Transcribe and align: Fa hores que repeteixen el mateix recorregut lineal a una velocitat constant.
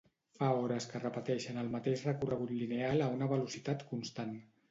Fa 0.37 0.47
hores 0.59 0.87
que 0.93 1.01
repeteixen 1.01 1.59
el 1.65 1.69
mateix 1.75 2.03
recorregut 2.09 2.53
lineal 2.61 3.05
a 3.05 3.11
una 3.17 3.27
velocitat 3.37 3.85
constant. 3.93 4.35